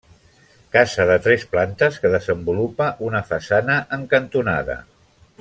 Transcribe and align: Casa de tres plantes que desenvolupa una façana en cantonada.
Casa 0.75 1.03
de 1.11 1.17
tres 1.27 1.45
plantes 1.51 1.99
que 2.05 2.11
desenvolupa 2.15 2.89
una 3.11 3.23
façana 3.29 3.77
en 3.99 4.09
cantonada. 4.15 4.81